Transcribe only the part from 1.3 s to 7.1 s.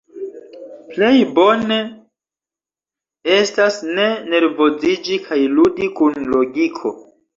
bone estas ne nervoziĝi kaj ludi kun logiko.